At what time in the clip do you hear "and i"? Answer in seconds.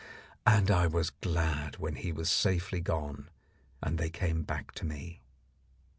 0.47-0.87